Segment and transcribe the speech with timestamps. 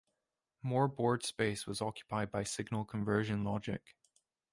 [0.63, 3.93] More board space was occupied by signal conversion logic.